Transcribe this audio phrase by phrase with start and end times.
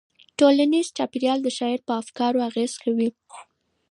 [0.39, 3.09] ټولنیز چاپیریال د شاعر په افکارو اغېز کوي.